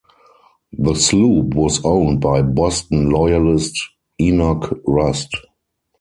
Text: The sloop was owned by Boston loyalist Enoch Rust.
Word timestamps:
The 0.79 0.95
sloop 0.95 1.53
was 1.53 1.85
owned 1.85 2.21
by 2.21 2.41
Boston 2.41 3.11
loyalist 3.11 3.77
Enoch 4.19 4.75
Rust. 4.87 5.35